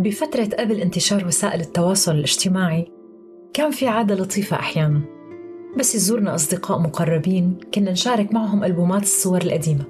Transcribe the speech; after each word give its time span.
بفترة 0.00 0.48
قبل 0.58 0.80
انتشار 0.80 1.26
وسائل 1.26 1.60
التواصل 1.60 2.14
الاجتماعي 2.14 2.92
كان 3.54 3.70
في 3.70 3.88
عادة 3.88 4.14
لطيفة 4.14 4.56
أحيانا. 4.56 5.00
بس 5.78 5.94
يزورنا 5.94 6.34
أصدقاء 6.34 6.78
مقربين 6.78 7.58
كنا 7.74 7.90
نشارك 7.90 8.32
معهم 8.32 8.64
ألبومات 8.64 9.02
الصور 9.02 9.42
القديمة 9.42 9.84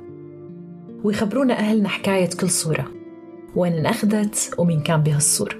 ويخبرونا 1.05 1.55
أهلنا 1.59 1.89
حكاية 1.89 2.29
كل 2.41 2.51
صورة 2.51 2.87
وين 3.57 3.73
انأخذت 3.73 4.55
ومين 4.59 4.81
كان 4.81 5.03
بهالصورة 5.03 5.55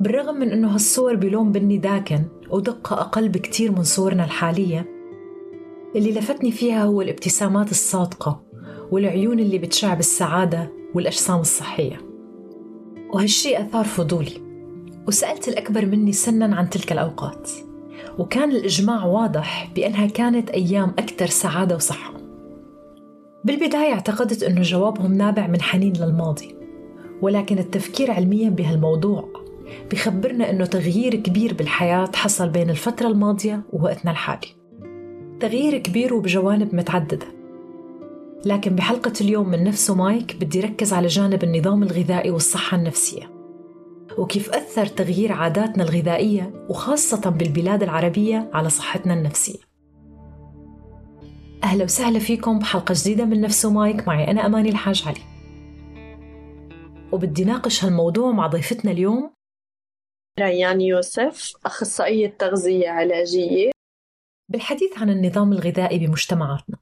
بالرغم 0.00 0.34
من 0.34 0.50
أنه 0.50 0.74
هالصور 0.74 1.14
بلون 1.14 1.52
بني 1.52 1.78
داكن 1.78 2.24
ودقة 2.50 3.00
أقل 3.00 3.28
بكتير 3.28 3.72
من 3.72 3.82
صورنا 3.82 4.24
الحالية 4.24 4.86
اللي 5.96 6.12
لفتني 6.12 6.52
فيها 6.52 6.84
هو 6.84 7.02
الابتسامات 7.02 7.70
الصادقة 7.70 8.42
والعيون 8.90 9.40
اللي 9.40 9.58
بتشع 9.58 9.94
بالسعادة 9.94 10.72
والأجسام 10.94 11.40
الصحية. 11.40 12.09
وهالشيء 13.12 13.60
أثار 13.60 13.84
فضولي 13.84 14.50
وسألت 15.08 15.48
الأكبر 15.48 15.86
مني 15.86 16.12
سنا 16.12 16.56
عن 16.56 16.70
تلك 16.70 16.92
الأوقات 16.92 17.50
وكان 18.18 18.50
الإجماع 18.50 19.04
واضح 19.04 19.70
بأنها 19.74 20.06
كانت 20.06 20.50
أيام 20.50 20.94
أكثر 20.98 21.26
سعادة 21.26 21.74
وصحة. 21.74 22.12
بالبداية 23.44 23.92
اعتقدت 23.92 24.42
أنه 24.42 24.62
جوابهم 24.62 25.14
نابع 25.14 25.46
من 25.46 25.62
حنين 25.62 25.92
للماضي 25.92 26.54
ولكن 27.22 27.58
التفكير 27.58 28.10
علميا 28.10 28.50
بهالموضوع 28.50 29.28
بخبرنا 29.92 30.50
أنه 30.50 30.64
تغيير 30.64 31.14
كبير 31.14 31.54
بالحياة 31.54 32.10
حصل 32.14 32.48
بين 32.48 32.70
الفترة 32.70 33.08
الماضية 33.08 33.62
ووقتنا 33.72 34.10
الحالي. 34.10 34.48
تغيير 35.40 35.78
كبير 35.78 36.14
وبجوانب 36.14 36.74
متعددة 36.74 37.26
لكن 38.44 38.76
بحلقة 38.76 39.12
اليوم 39.20 39.48
من 39.48 39.64
نفسه 39.64 39.94
مايك 39.94 40.36
بدي 40.36 40.60
ركز 40.60 40.92
على 40.92 41.06
جانب 41.06 41.44
النظام 41.44 41.82
الغذائي 41.82 42.30
والصحة 42.30 42.76
النفسية. 42.76 43.30
وكيف 44.18 44.50
أثر 44.50 44.86
تغيير 44.86 45.32
عاداتنا 45.32 45.84
الغذائية 45.84 46.66
وخاصة 46.68 47.30
بالبلاد 47.30 47.82
العربية 47.82 48.50
على 48.52 48.68
صحتنا 48.68 49.14
النفسية. 49.14 49.58
أهلا 51.64 51.84
وسهلا 51.84 52.18
فيكم 52.18 52.58
بحلقة 52.58 52.94
جديدة 52.96 53.24
من 53.24 53.40
نفسه 53.40 53.70
مايك. 53.70 54.08
معي 54.08 54.30
أنا 54.30 54.46
أماني 54.46 54.68
الحاج 54.68 55.04
علي. 55.06 55.20
وبدي 57.12 57.44
ناقش 57.44 57.84
هالموضوع 57.84 58.32
مع 58.32 58.46
ضيفتنا 58.46 58.90
اليوم. 58.90 59.34
ريان 60.40 60.80
يوسف 60.80 61.52
أخصائية 61.64 62.36
تغذية 62.38 62.88
علاجية. 62.88 63.70
بالحديث 64.48 64.98
عن 64.98 65.10
النظام 65.10 65.52
الغذائي 65.52 66.06
بمجتمعاتنا. 66.06 66.76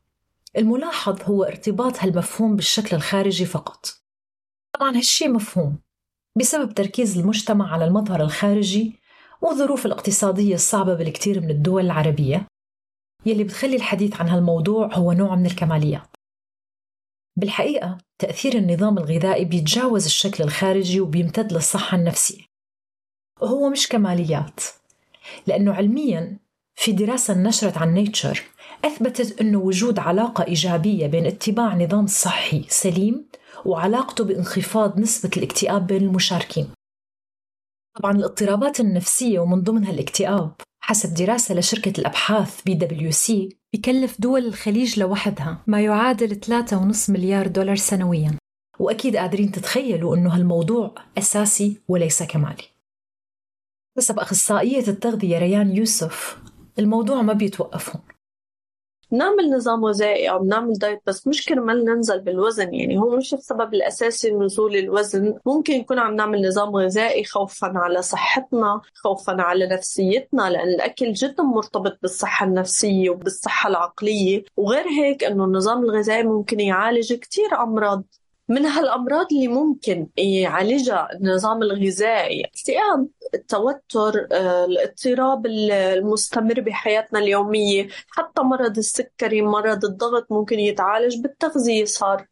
الملاحظ 0.59 1.23
هو 1.23 1.45
ارتباط 1.45 1.99
هالمفهوم 1.99 2.57
بالشكل 2.57 2.97
الخارجي 2.97 3.45
فقط. 3.47 3.87
طبعا 4.75 4.97
هالشي 4.97 5.29
مفهوم 5.29 5.79
بسبب 6.39 6.75
تركيز 6.75 7.19
المجتمع 7.19 7.73
على 7.73 7.85
المظهر 7.85 8.23
الخارجي 8.23 9.01
والظروف 9.43 9.87
الاقتصادية 9.87 10.55
الصعبة 10.55 10.95
بالكثير 10.95 11.41
من 11.41 11.51
الدول 11.51 11.85
العربية. 11.85 12.47
يلي 13.27 13.45
بتخلي 13.45 13.77
الحديث 13.77 14.21
عن 14.21 14.29
هالموضوع 14.29 14.95
هو 14.95 15.13
نوع 15.13 15.35
من 15.35 15.47
الكماليات. 15.47 16.09
بالحقيقة 17.37 17.99
تأثير 18.19 18.55
النظام 18.55 18.99
الغذائي 18.99 19.45
بيتجاوز 19.45 20.05
الشكل 20.05 20.45
الخارجي 20.45 21.01
وبيمتد 21.01 21.53
للصحة 21.53 21.97
النفسية. 21.97 22.43
وهو 23.41 23.71
مش 23.71 23.89
كماليات 23.89 24.61
لأنه 25.47 25.75
علمياً 25.75 26.39
في 26.79 26.93
دراسة 26.93 27.35
نشرت 27.35 27.79
عن 27.79 27.95
Nature 27.95 28.43
أثبتت 28.85 29.41
أنه 29.41 29.59
وجود 29.59 29.99
علاقة 29.99 30.45
إيجابية 30.45 31.07
بين 31.07 31.27
اتباع 31.27 31.75
نظام 31.75 32.07
صحي 32.07 32.65
سليم 32.69 33.29
وعلاقته 33.65 34.25
بانخفاض 34.25 34.99
نسبة 34.99 35.31
الاكتئاب 35.37 35.87
بين 35.87 36.03
المشاركين. 36.03 36.71
طبعا 37.97 38.13
الاضطرابات 38.13 38.81
النفسية 38.81 39.39
ومن 39.39 39.63
ضمنها 39.63 39.91
الاكتئاب 39.91 40.53
حسب 40.81 41.15
دراسة 41.15 41.55
لشركة 41.55 42.01
الأبحاث 42.01 42.63
بي 42.63 42.75
دبليو 42.75 43.11
سي 43.11 43.49
بكلف 43.75 44.21
دول 44.21 44.47
الخليج 44.47 45.01
لوحدها 45.01 45.63
ما 45.67 45.81
يعادل 45.81 46.41
3.5 46.67 47.11
مليار 47.11 47.47
دولار 47.47 47.77
سنويا. 47.77 48.39
وأكيد 48.79 49.17
قادرين 49.17 49.53
تتخيلوا 49.53 50.17
أنه 50.17 50.35
هالموضوع 50.35 50.95
أساسي 51.19 51.81
وليس 51.89 52.23
كمالي. 52.23 52.65
حسب 53.97 54.19
أخصائية 54.19 54.89
التغذية 54.89 55.39
ريان 55.39 55.77
يوسف 55.77 56.39
الموضوع 56.79 57.23
ما 57.23 57.33
بيتوقف 57.33 57.97
هون 57.97 58.18
بنعمل 59.13 59.51
نظام 59.51 59.85
غذائي 59.85 60.31
أو 60.31 60.39
بنعمل 60.39 60.73
دايت 60.73 61.03
بس 61.07 61.27
مش 61.27 61.47
كرمال 61.47 61.85
ننزل 61.85 62.21
بالوزن. 62.21 62.75
يعني 62.75 62.99
هو 62.99 63.17
مش 63.17 63.35
السبب 63.35 63.75
الأساسي 63.75 64.31
لنزول 64.31 64.77
الوزن. 64.77 65.35
ممكن 65.47 65.73
يكون 65.73 65.99
عم 65.99 66.17
نعمل 66.17 66.49
نظام 66.49 66.77
غذائي 66.77 67.25
خوفا 67.25 67.73
على 67.75 68.03
صحتنا 68.03 68.81
خوفا 68.95 69.43
على 69.43 69.67
نفسيتنا 69.67 70.51
لأن 70.51 70.69
الأكل 70.69 71.13
جدا 71.13 71.43
مرتبط 71.43 71.99
بالصحة 72.03 72.47
النفسية 72.47 73.11
وبالصحة 73.11 73.71
العقلية. 73.71 74.45
وغير 74.57 74.85
هيك 74.89 75.25
إنه 75.25 75.45
النظام 75.45 75.85
الغذائي 75.85 76.23
ممكن 76.23 76.61
يعالج 76.61 77.13
كثير 77.15 77.63
أمراض. 77.63 78.05
من 78.49 78.67
هالأمراض 78.67 79.27
اللي 79.33 79.49
ممكن 79.49 80.07
يعالجها 80.17 81.09
النظام 81.13 81.63
الغذائي 81.63 82.45
اكتئاب 82.45 83.09
التوتر 83.35 84.29
آه، 84.33 84.65
الاضطراب 84.65 85.47
المستمر 85.47 86.61
بحياتنا 86.61 87.19
اليومية 87.19 87.89
حتى 88.09 88.43
مرض 88.43 88.79
السكري 88.79 89.43
مرض 89.43 89.85
الضغط 89.85 90.27
ممكن 90.33 90.59
يتعالج 90.59 91.21
بالتغذية 91.21 91.85
صار. 91.85 92.27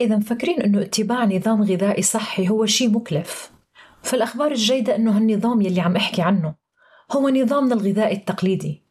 إذا 0.00 0.16
مفكرين 0.16 0.62
إنه 0.62 0.82
اتباع 0.82 1.24
نظام 1.24 1.62
غذائي 1.62 2.02
صحي 2.02 2.48
هو 2.48 2.66
شيء 2.66 2.90
مكلف. 2.90 3.52
فالأخبار 4.02 4.50
الجيدة 4.50 4.96
إنه 4.96 5.16
هالنظام 5.16 5.62
يلي 5.62 5.80
عم 5.80 5.96
أحكي 5.96 6.22
عنه 6.22 6.54
هو 7.12 7.28
نظامنا 7.28 7.74
الغذائي 7.74 8.16
التقليدي. 8.16 8.84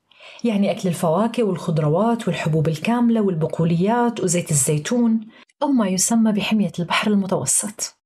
يعني 0.44 0.72
أكل 0.72 0.90
الفواكه 0.90 1.44
والخضروات 1.44 2.28
والحبوب 2.28 2.68
الكاملة 2.68 3.22
والبقوليات 3.22 4.20
وزيت 4.20 4.52
الزيتون. 4.52 5.28
أو 5.64 5.68
ما 5.68 5.88
يسمى 5.88 6.32
بحمية 6.32 6.72
البحر 6.80 7.12
المتوسط. 7.12 7.98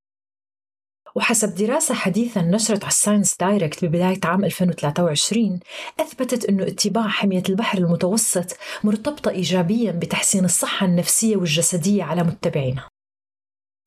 وحسب 1.14 1.54
دراسة 1.54 1.94
حديثة 1.94 2.42
نشرت 2.42 2.82
على 2.82 2.90
ال 2.90 3.36
ScienceDirect 3.36 3.84
ببداية 3.84 4.20
عام 4.24 4.44
2023 4.44 5.60
أثبتت 6.00 6.44
أنه 6.44 6.62
اتباع 6.66 7.08
حمية 7.08 7.42
البحر 7.48 7.78
المتوسط 7.78 8.56
مرتبطة 8.84 9.30
إيجابيا 9.30 9.92
بتحسين 9.92 10.44
الصحة 10.44 10.86
النفسية 10.86 11.36
والجسدية 11.36 12.04
على 12.04 12.22
متبعينها 12.22 12.88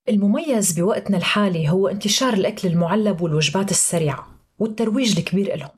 المميز 0.10 0.80
بوقتنا 0.80 1.18
الحالي 1.18 1.70
هو 1.70 1.88
انتشار 1.88 2.34
الأكل 2.34 2.68
المعلب 2.68 3.22
والوجبات 3.22 3.72
السريعة 3.72 4.28
والترويج 4.60 5.18
الكبير 5.20 5.56
لهم 5.56 5.70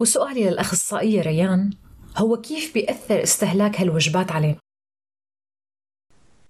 وسؤالي 0.00 0.50
للأخصائية 0.50 1.22
ريان 1.22 1.70
هو 2.16 2.36
كيف 2.36 2.74
بيأثر 2.74 3.22
استهلاك 3.22 3.80
هالوجبات 3.80 4.32
علينا؟ 4.32 4.58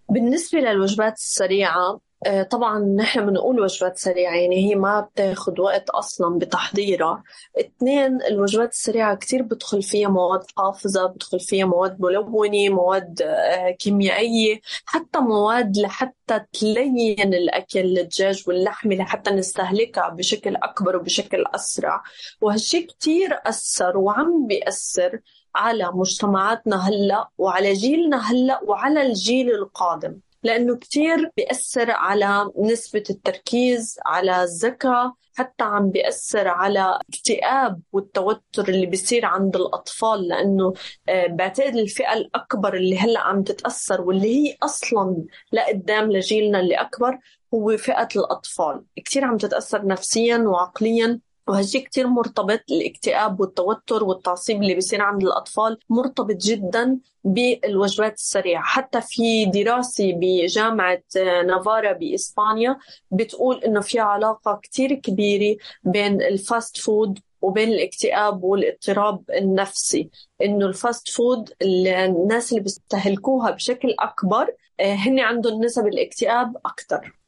بالنسبة 0.08 0.58
للوجبات 0.58 1.14
السريعة 1.14 2.00
آه، 2.26 2.42
طبعا 2.42 2.78
نحن 2.78 3.26
بنقول 3.26 3.60
وجبات 3.60 3.98
سريعة 3.98 4.34
يعني 4.34 4.56
هي 4.70 4.74
ما 4.74 5.00
بتاخد 5.00 5.60
وقت 5.60 5.90
أصلا 5.90 6.38
بتحضيرها. 6.38 7.22
اثنين 7.60 8.22
الوجبات 8.22 8.72
السريعة 8.72 9.16
كتير 9.16 9.42
بدخل 9.42 9.82
فيها 9.82 10.08
مواد 10.08 10.40
حافظة 10.56 11.06
بدخل 11.06 11.40
فيها 11.40 11.64
مواد 11.66 12.00
ملونة 12.00 12.68
مواد 12.68 13.22
آه، 13.22 13.70
كيميائية 13.70 14.60
حتى 14.84 15.18
مواد 15.18 15.76
لحتى 15.76 16.40
تلين 16.52 17.34
الأكل 17.34 17.98
الدجاج 17.98 18.44
واللحمة 18.48 18.94
لحتى 18.94 19.30
نستهلكها 19.30 20.08
بشكل 20.08 20.56
أكبر 20.56 20.96
وبشكل 20.96 21.44
أسرع. 21.54 22.02
وهالشي 22.40 22.82
كتير 22.82 23.40
أثر 23.46 23.98
وعم 23.98 24.46
بيأثر 24.46 25.20
على 25.54 25.90
مجتمعاتنا 25.94 26.88
هلا 26.88 27.28
وعلى 27.38 27.72
جيلنا 27.72 28.30
هلا 28.30 28.60
وعلى 28.64 29.06
الجيل 29.06 29.50
القادم 29.50 30.18
لأنه 30.42 30.76
كتير 30.76 31.30
بيأثر 31.36 31.90
على 31.90 32.50
نسبة 32.58 33.04
التركيز 33.10 33.98
على 34.06 34.42
الذكاء 34.42 35.12
حتى 35.36 35.64
عم 35.64 35.90
بيأثر 35.90 36.48
على 36.48 36.98
الاكتئاب 37.00 37.80
والتوتر 37.92 38.68
اللي 38.68 38.86
بيصير 38.86 39.26
عند 39.26 39.56
الأطفال 39.56 40.28
لأنه 40.28 40.72
آه، 41.08 41.26
بعتقد 41.26 41.76
الفئة 41.76 42.12
الأكبر 42.12 42.74
اللي 42.74 42.98
هلأ 42.98 43.20
عم 43.20 43.42
تتأثر 43.42 44.00
واللي 44.00 44.34
هي 44.34 44.56
أصلا 44.62 45.24
لقدام 45.52 46.12
لجيلنا 46.12 46.60
اللي 46.60 46.74
أكبر 46.74 47.18
هو 47.54 47.76
فئة 47.76 48.08
الأطفال. 48.16 48.84
كتير 48.96 49.24
عم 49.24 49.36
تتأثر 49.36 49.86
نفسيا 49.86 50.38
وعقليا 50.38 51.20
وهالشي 51.48 51.80
كتير 51.80 52.06
مرتبط 52.06 52.60
الاكتئاب 52.70 53.40
والتوتر 53.40 54.04
والتعصيب 54.04 54.62
اللي 54.62 54.74
بيصير 54.74 55.02
عند 55.02 55.22
الأطفال 55.22 55.78
مرتبط 55.90 56.36
جدا 56.36 56.98
بالوجبات 57.24 58.14
السريعة. 58.14 58.62
حتى 58.62 59.00
في 59.00 59.46
دراسة 59.46 60.12
بجامعة 60.16 61.02
نافارا 61.46 61.92
بإسبانيا 61.92 62.78
بتقول 63.10 63.64
إنه 63.64 63.80
في 63.80 63.98
علاقة 64.00 64.60
كتير 64.62 64.94
كبيرة 64.94 65.56
بين 65.84 66.22
ال 66.22 66.33
fast 66.33 66.76
food 66.76 67.18
وبين 67.42 67.68
الاكتئاب 67.68 68.44
والاضطراب 68.44 69.24
النفسي. 69.30 70.10
إنه 70.42 70.66
ال 70.66 70.75
fast 70.75 71.08
food 71.08 71.50
الناس 71.62 72.52
اللي 72.52 72.62
بيستهلكوها 72.62 73.50
بشكل 73.50 73.94
أكبر 74.00 74.54
آه، 74.80 74.94
هن 74.94 75.20
عندهم 75.20 75.64
نسب 75.64 75.86
الاكتئاب 75.86 76.56
أكثر 76.66 77.18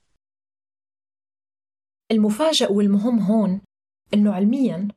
المفاجئ 2.10 2.72
والمهم 2.72 3.18
هون 3.18 3.60
إنه 4.14 4.32
علمياً 4.32 4.88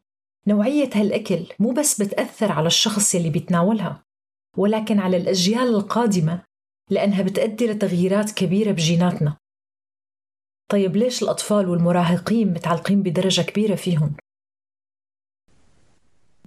نوعية 0.47 0.89
هالأكل 0.95 1.45
مو 1.59 1.71
بس 1.71 2.01
بتأثر 2.01 2.51
على 2.51 2.67
الشخص 2.67 3.15
يلي 3.15 3.29
بيتناولها 3.29 4.03
ولكن 4.57 4.99
على 4.99 5.17
الأجيال 5.17 5.67
القادمة 5.75 6.43
لأنها 6.89 7.21
بتأدي 7.21 7.67
لتغييرات 7.67 8.31
كبيرة 8.31 8.71
بجيناتنا 8.71 9.37
طيب 10.71 10.95
ليش 10.95 11.23
الأطفال 11.23 11.69
والمراهقين 11.69 12.53
متعلقين 12.53 13.03
بدرجة 13.03 13.41
كبيرة 13.41 13.75
فيهم؟ 13.75 14.15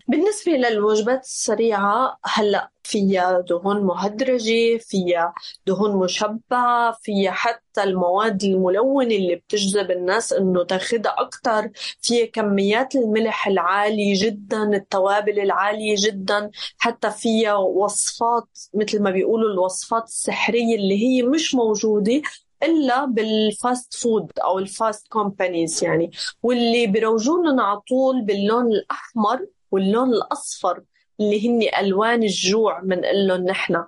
بالنسبة 0.08 0.52
للوجبات 0.52 1.20
السريعة 1.24 2.18
هلأ 2.24 2.70
فيها 2.84 3.40
دهون 3.40 3.82
مهدرجة 3.82 4.78
فيها 4.78 5.34
دهون 5.66 5.96
مشبعة 5.96 6.92
فيها 7.02 7.30
حتى 7.30 7.82
المواد 7.82 8.44
الملونة 8.44 9.14
اللي 9.14 9.36
بتجذب 9.36 9.90
الناس 9.90 10.32
إنه 10.32 10.64
تاخدها 10.64 11.14
أكتر. 11.18 11.70
فيها 12.02 12.26
كميات 12.26 12.94
الملح 12.94 13.46
العالية 13.46 14.14
جدا 14.24 14.62
التوابل 14.62 15.40
العالية 15.40 15.94
جدا. 15.98 16.50
حتى 16.78 17.10
فيها 17.10 17.54
وصفات 17.54 18.48
مثل 18.74 19.02
ما 19.02 19.10
بيقولوا 19.10 19.52
الوصفات 19.52 20.04
السحرية 20.04 20.76
اللي 20.76 21.02
هي 21.02 21.22
مش 21.22 21.54
موجودة 21.54 22.22
إلا 22.62 23.04
بال 23.04 23.34
fast 23.34 23.94
food 23.94 24.30
أو 24.44 24.58
ال 24.58 24.68
fast 24.68 25.08
companies 25.08 25.84
يعني. 25.84 26.10
واللي 26.42 26.86
بيروجوا 26.86 27.38
لنا 27.46 27.62
على 27.62 27.80
طول 27.80 28.22
باللون 28.22 28.66
الأحمر 28.66 29.46
واللون 29.72 30.08
الأصفر 30.08 30.82
اللي 31.20 31.48
هن 31.48 31.84
ألوان 31.84 32.22
الجوع 32.22 32.80
بنقول 32.80 33.28
لهم 33.28 33.44
نحن. 33.44 33.84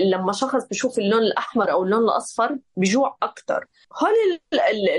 لما 0.00 0.32
شخص 0.32 0.64
بشوف 0.64 0.98
اللون 0.98 1.22
الأحمر 1.22 1.70
أو 1.72 1.82
اللون 1.84 2.04
الأصفر 2.04 2.58
بجوع 2.76 3.16
أكثر 3.22 3.66
هول 4.02 4.40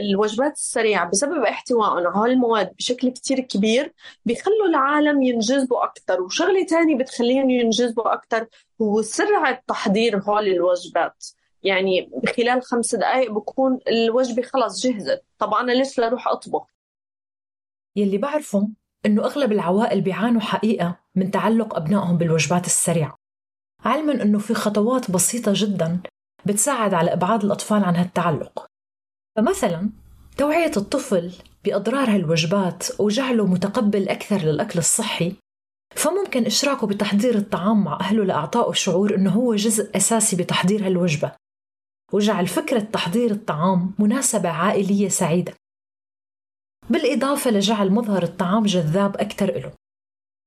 الوجبات 0.01 0.51
السريعة 0.51 1.09
بسبب 1.09 1.44
احتوائهم. 1.44 1.98
على 1.98 2.09
هول 2.15 2.31
المواد 2.31 2.74
بشكل 2.75 3.09
كتير 3.09 3.39
كبير 3.39 3.94
بيخلوا 4.25 4.65
العالم 4.69 5.21
ينجذبوا 5.21 5.83
أكثر 5.83 6.21
وشغلة 6.21 6.65
ثانية 6.65 6.98
بتخليهم 6.98 7.50
ينجذبوا 7.50 8.13
أكثر 8.13 8.48
هو 8.81 9.01
سرعه 9.01 9.63
تحضير 9.68 10.18
هول 10.18 10.48
الوجبات. 10.48 11.25
يعني 11.63 12.12
خلال 12.38 12.62
خمس 12.63 12.95
دقائق 12.95 13.31
بكون 13.31 13.80
الوجبة 13.88 14.42
خلص 14.42 14.81
جهزت. 14.88 15.24
طب 15.39 15.53
أنا 15.53 15.71
ليش 15.71 16.00
لاروح 16.00 16.27
أطبخ؟ 16.27 16.68
يلي 17.95 18.18
بعرفه 18.18 18.69
إنه 19.07 19.25
أغلب 19.25 19.51
العوائل 19.51 20.01
بيعانوا 20.01 20.42
حقيقة 20.42 21.00
من 21.15 21.31
تعلق 21.31 21.75
أبنائهم 21.75 22.18
بالوجبات 22.18 22.65
السريعة. 22.65 23.15
علما 23.86 24.24
إنه 24.24 24.39
في 24.39 24.54
خطوات 24.54 25.12
بسيطة 25.12 25.51
جدا 25.56 26.00
بتساعد 26.45 26.94
على 26.94 27.13
إبعاد 27.13 27.44
الأطفال 27.44 27.83
عن 27.83 27.95
هالتعلق. 27.95 28.65
فمثلا 29.38 29.89
توعية 30.38 30.71
الطفل 30.77 31.31
بأضرار 31.65 32.09
هالوجبات 32.09 33.00
وجعله 33.00 33.45
متقبل 33.45 34.09
أكثر 34.09 34.38
للأكل 34.38 34.80
الصحي 34.80 35.36
فممكن 35.95 36.45
إشراكه 36.45 36.88
بتحضير 36.88 37.36
الطعام 37.36 37.83
مع 37.83 38.00
أهله 38.01 38.24
لإعطائه 38.24 38.74
شعور 38.74 39.15
إنه 39.15 39.31
هو 39.31 39.56
جزء 39.56 39.98
أساسي 39.98 40.36
بتحضير 40.36 40.88
هالوجبة. 40.88 41.31
وجعل 42.13 42.48
فكرة 42.48 42.80
تحضير 42.80 43.31
الطعام 43.31 43.94
مناسبة 44.00 44.50
عائلية 44.50 45.10
سعيدة. 45.10 45.53
بالإضافة 46.89 47.51
لجعل 47.51 47.92
مظهر 47.92 48.24
الطعام 48.24 48.63
جذاب 48.63 49.18
أكثر 49.18 49.60
له 49.60 49.72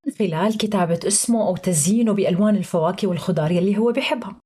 من 0.06 0.12
خلال 0.12 0.58
كتابة 0.58 1.00
اسمه 1.06 1.48
أو 1.48 1.56
تزيينه 1.56 2.12
بألوان 2.12 2.56
الفواكه 2.56 3.08
والخضار 3.08 3.50
يلي 3.50 3.78
هو 3.78 3.92
بيحبها. 3.92 4.40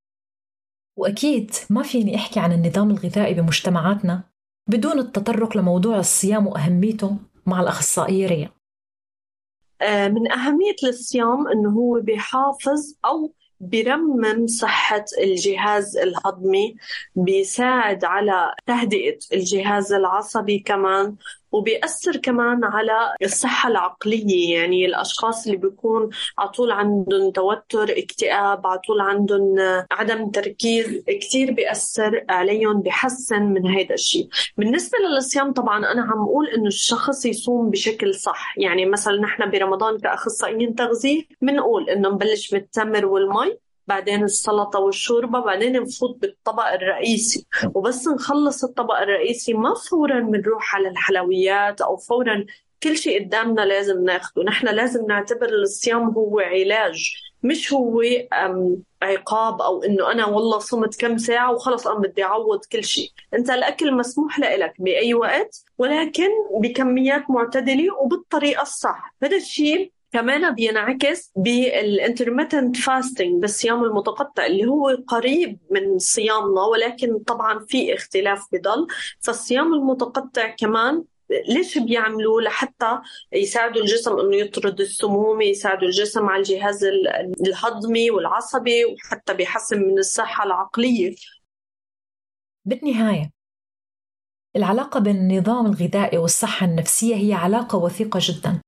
وأكيد 0.99 1.51
ما 1.71 1.83
فيني 1.83 2.17
أحكي 2.17 2.41
عن 2.41 2.53
النظام 2.53 2.91
الغذائي 2.91 3.35
بمجتمعاتنا 3.35 4.23
بدون 4.71 4.99
التطرق 4.99 5.57
لموضوع 5.57 5.99
الصيام 5.99 6.47
وأهميته 6.47 7.17
مع 7.47 7.61
الأخصائية 7.61 8.27
ريا. 8.27 8.51
آه، 9.83 10.09
من 10.09 10.33
أهمية 10.33 10.77
الصيام 10.85 11.49
أنه 11.49 11.71
هو 11.71 12.01
بيحافظ 12.01 12.95
أو 13.05 13.35
بيرمم 13.61 14.47
صحة 14.47 15.05
الجهاز 15.23 15.97
الهضمي 15.97 16.77
بيساعد 17.17 18.05
على 18.05 18.55
تهدئة 18.67 19.19
الجهاز 19.33 19.93
العصبي 19.93 20.59
كمان 20.59 21.17
وبيأثر 21.55 22.17
كمان 22.17 22.65
على 22.65 23.15
الصحة 23.23 23.69
العقلية. 23.69 24.55
يعني 24.55 24.87
الأشخاص 24.87 25.47
اللي 25.47 25.57
بيكون 25.57 26.11
على 26.39 26.49
طول 26.49 26.73
عندهم 26.73 27.31
توتر 27.31 27.99
اكتئاب 27.99 28.67
على 28.67 28.79
طول 28.79 29.01
عندهم 29.01 29.57
عدم 29.93 30.31
تركيز 30.31 31.05
كتير 31.09 31.53
بيأثر 31.53 32.25
عليهم 32.29 32.81
بحسن 32.81 33.43
من 33.43 33.67
هذا 33.67 33.95
الشيء 33.95 34.29
بالنسبة 34.57 34.99
للصيام 34.99 35.53
طبعا 35.53 35.93
أنا 35.93 36.03
عم 36.03 36.23
أقول 36.23 36.47
إنه 36.49 36.67
الشخص 36.67 37.27
يصوم 37.27 37.71
بشكل 37.71 38.15
صح. 38.15 38.55
يعني 38.59 38.87
مثلا 38.87 39.21
نحن 39.21 39.51
برمضان 39.51 39.99
كأخصائيين 39.99 40.75
تغذية 40.75 41.23
بنقول 41.43 41.91
إنه 41.91 42.09
نبلش 42.09 42.51
بالتمر 42.51 43.07
والمي 43.07 43.57
بعدين 43.87 44.25
السلطة 44.25 44.79
والشوربة 44.79 45.41
بعدين 45.41 45.83
نفوت 45.83 46.17
بالطبق 46.21 46.73
الرئيسي. 46.73 47.47
وبس 47.75 48.09
نخلص 48.09 48.65
الطبق 48.65 48.99
الرئيسي 48.99 49.55
ما 49.55 49.75
فورا 49.75 50.21
بنروح 50.21 50.77
على 50.77 50.89
الحلويات 50.89 51.81
أو 51.81 51.97
فورا 51.97 52.45
كل 52.83 52.97
شيء 52.97 53.25
قدامنا 53.25 53.61
لازم 53.61 54.05
ناخده. 54.05 54.43
نحن 54.43 54.67
لازم 54.67 55.07
نعتبر 55.07 55.49
الصيام 55.49 56.03
هو 56.11 56.41
علاج 56.41 57.15
مش 57.43 57.73
هو 57.73 58.03
عقاب 59.03 59.63
أو 59.63 59.83
إنه 59.83 60.13
أنا 60.13 60.27
والله 60.27 60.59
صمت 60.59 61.01
كم 61.01 61.19
ساعة 61.19 61.53
وخلص 61.53 61.87
أنا 61.87 61.99
بدي 61.99 62.25
أعوض 62.25 62.65
كل 62.73 62.85
شيء. 62.85 63.11
أنت 63.35 63.51
الأكل 63.51 63.95
مسموح 63.95 64.41
لك 64.41 64.75
بأي 64.79 65.15
وقت 65.15 65.65
ولكن 65.79 66.29
بكميات 66.61 67.31
معتدلة 67.31 67.95
وبالطريقة 68.03 68.63
الصح. 68.63 69.15
هذا 69.23 69.37
الشيء 69.37 69.93
كمان 70.15 70.55
بينعكس 70.55 71.33
بال 71.37 71.57
intermittent 71.57 72.77
fasting 72.77 73.41
بالصيام 73.41 73.85
المتقطع 73.85 74.47
اللي 74.47 74.67
هو 74.67 74.99
قريب 75.09 75.59
من 75.71 75.99
صيامنا 75.99 76.63
ولكن 76.63 77.19
طبعا 77.19 77.65
في 77.69 77.95
اختلاف 77.95 78.47
بضل. 78.53 78.87
فالصيام 79.21 79.75
المتقطع 79.75 80.49
كمان 80.49 81.05
ليش 81.49 81.79
بيعملوا 81.79 82.41
لحتى 82.41 83.01
يساعدوا 83.33 83.83
الجسم 83.83 84.19
إنه 84.19 84.37
يطرد 84.37 84.81
السموم 84.81 85.41
يساعدوا 85.41 85.89
الجسم 85.89 86.29
على 86.29 86.39
الجهاز 86.39 86.85
الهضمي 87.47 88.11
والعصبي 88.11 88.85
وحتى 88.85 89.35
بيحسن 89.35 89.79
من 89.79 89.99
الصحة 89.99 90.45
العقلية. 90.45 91.15
بالنهاية 92.65 93.31
العلاقة 94.57 95.01
بين 95.01 95.17
النظام 95.17 95.67
الغذائي 95.67 96.19
والصحة 96.19 96.67
النفسية 96.67 97.15
هي 97.15 97.33
علاقة 97.33 97.79
وثيقة 97.79 98.21
جدا. 98.23 98.64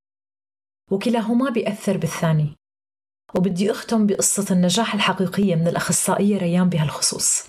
وكلاهما 0.90 1.50
بيأثر 1.50 1.96
بالثاني. 1.96 2.56
وبدي 3.34 3.70
أختم 3.70 4.06
بقصة 4.06 4.54
النجاح 4.54 4.94
الحقيقية 4.94 5.54
من 5.54 5.68
الأخصائية 5.68 6.38
ريان 6.38 6.68
بهالخصوص. 6.68 7.48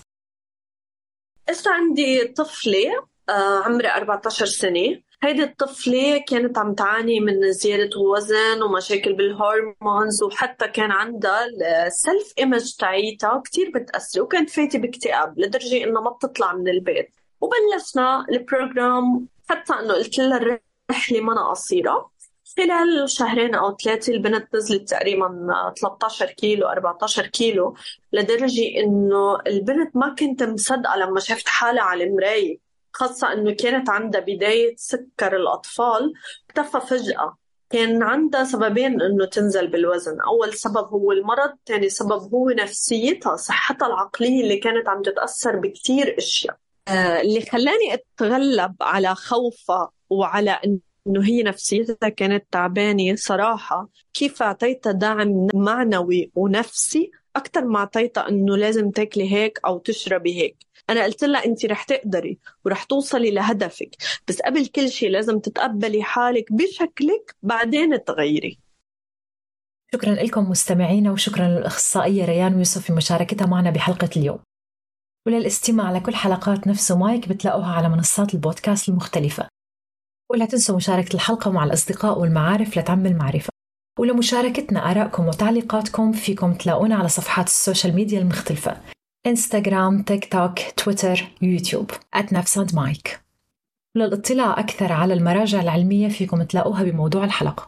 إذا 1.50 1.70
عندي 1.72 2.24
طفلة 2.24 3.06
آه، 3.28 3.62
عمرها 3.64 3.96
14 3.96 4.46
سنة. 4.46 5.00
هيدي 5.22 5.42
الطفلة 5.42 6.24
كانت 6.28 6.58
عم 6.58 6.74
تعاني 6.74 7.20
من 7.20 7.52
زيادة 7.52 7.90
الوزن 7.96 8.62
ومشاكل 8.62 9.12
بال 9.12 9.34
hormones 9.34 10.22
وحتى 10.22 10.68
كان 10.68 10.90
عندها 10.90 11.46
ال 11.86 11.95
self 11.95 12.32
image 12.38 12.76
تاعيتها 12.76 13.42
كثير 13.44 13.70
بتأثر 13.74 14.22
وكانت 14.22 14.50
فايتة 14.50 14.78
باكتئاب 14.78 15.38
لدرجة 15.38 15.84
إنها 15.84 16.02
ما 16.02 16.10
بتطلع 16.10 16.54
من 16.54 16.68
البيت. 16.68 17.16
وبلشنا 17.40 18.26
ال 18.30 18.42
program 18.42 19.28
حتى 19.48 19.72
إنه 19.72 19.94
قلت 19.94 20.18
لها 20.18 20.36
الرحلة 20.36 21.20
ما 21.20 21.50
قصيرة 21.50 22.10
خلال 22.56 23.10
شهرين 23.10 23.54
أو 23.54 23.76
ثلاثة 23.76 24.12
البنت 24.12 24.54
نزلت 24.54 24.90
تقريبا 24.90 25.46
13 25.80 26.26
كيلو 26.26 26.68
14 26.68 27.26
كيلو 27.26 27.76
لدرجة 28.12 28.80
إنه 28.84 29.38
البنت 29.46 29.96
ما 29.96 30.14
كنت 30.14 30.42
مصدقة 30.42 30.96
لما 30.96 31.20
شفت 31.20 31.48
حالها 31.48 31.82
على 31.82 32.04
المراية 32.04 32.58
خاصة 32.92 33.32
إنه 33.32 33.50
كانت 33.52 33.90
عندها 33.90 34.20
بداية 34.20 34.74
سكر 34.76 35.36
الأطفال 35.36 36.12
اختفى 36.48 36.86
فجأة. 36.86 37.36
كان 37.70 38.02
عندها 38.02 38.44
سببين 38.44 39.02
إنه 39.02 39.24
تنزل 39.24 39.66
بالوزن. 39.66 40.20
أول 40.20 40.54
سبب 40.54 40.88
هو 40.88 41.12
المرض 41.12 41.50
ثاني 41.66 41.88
سبب 41.88 42.34
هو 42.34 42.50
نفسيتها 42.50 43.36
صحتها 43.36 43.86
العقلية 43.86 44.40
اللي 44.42 44.56
كانت 44.56 44.88
عم 44.88 45.02
تتأثر 45.02 45.56
بكثير 45.56 46.14
أشياء. 46.18 46.56
آه 46.88 47.20
اللي 47.20 47.40
خلاني 47.40 47.94
أتغلب 47.94 48.74
على 48.80 49.14
خوفها 49.14 49.90
وعلى 50.10 50.60
إنه 51.06 51.24
هي 51.24 51.42
نفسيتها 51.42 52.08
كانت 52.08 52.44
تعبانة 52.50 53.14
صراحة. 53.14 53.88
كيف 54.14 54.42
اعطيتها 54.42 54.92
دعم 54.92 55.46
معنوي 55.54 56.30
ونفسي؟ 56.34 57.10
أكثر 57.36 57.64
ما 57.64 57.78
اعطيتها 57.78 58.28
إنه 58.28 58.56
لازم 58.56 58.90
تاكلي 58.90 59.32
هيك 59.32 59.60
أو 59.66 59.78
تشربي 59.78 60.42
هيك. 60.42 60.56
أنا 60.90 61.04
قلت 61.04 61.24
لها 61.24 61.44
انت 61.44 61.66
رح 61.66 61.82
تقدري 61.82 62.38
ورح 62.64 62.84
توصلي 62.84 63.30
لهدفك 63.30 63.96
بس 64.28 64.40
قبل 64.40 64.66
كل 64.66 64.90
شيء 64.90 65.10
لازم 65.10 65.38
تتقبلي 65.38 66.02
حالك 66.02 66.52
بشكلك 66.52 67.36
بعدين 67.42 68.04
تغيري. 68.04 68.58
شكرا 69.92 70.14
لكم 70.14 70.50
مستمعينا 70.50 71.12
وشكرا 71.12 71.48
للأخصائية 71.48 72.24
ريان 72.24 72.58
يوسف 72.58 72.82
في 72.82 72.92
مشاركتها 72.92 73.46
معنا 73.46 73.70
بحلقة 73.70 74.10
اليوم. 74.16 74.38
وللاستماع 75.26 75.92
لكل 75.92 76.14
حلقات 76.14 76.66
نفس 76.66 76.92
مايك 76.92 77.28
بتلاقوها 77.28 77.72
على 77.72 77.88
منصات 77.88 78.34
البودكاست 78.34 78.88
المختلفة. 78.88 79.48
ولا 80.30 80.44
تنسوا 80.46 80.76
مشاركة 80.76 81.14
الحلقة 81.14 81.50
مع 81.50 81.64
الأصدقاء 81.64 82.18
والمعارف 82.18 82.78
لتعمل 82.78 83.16
معرفة. 83.16 83.48
ولمشاركتنا 83.98 84.90
آرائكم 84.90 85.26
وتعليقاتكم 85.26 86.12
فيكم 86.12 86.54
تلاقونا 86.54 86.96
على 86.96 87.08
صفحات 87.08 87.46
ال 87.46 87.53
social 87.53 87.94
media 87.94 88.20
المختلفة. 88.20 88.76
إنستغرام، 89.26 90.02
تيك 90.02 90.32
توك، 90.32 90.58
تويتر، 90.76 91.28
يوتيوب. 91.42 91.90
@نفس 92.32 92.56
and 92.56 92.74
mic. 92.74 93.20
للاطلاع 93.96 94.60
أكثر 94.60 94.92
على 94.92 95.14
المراجع 95.14 95.60
العلمية 95.60 96.08
فيكم 96.08 96.42
تلاقوها 96.42 96.82
بموضوع 96.82 97.24
الحلقة. 97.24 97.66